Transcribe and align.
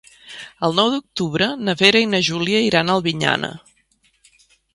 El 0.67 0.71
nou 0.77 0.87
d'octubre 0.93 1.49
na 1.67 1.75
Vera 1.83 2.01
i 2.07 2.07
na 2.15 2.23
Júlia 2.29 2.63
iran 2.71 2.91
a 2.91 2.97
Albinyana. 3.01 3.53